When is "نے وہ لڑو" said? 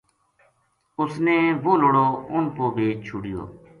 1.25-2.07